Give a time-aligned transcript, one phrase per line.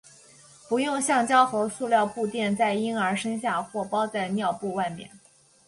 [0.67, 5.11] 不用橡胶和塑料布垫在婴儿身下或包在尿布外面。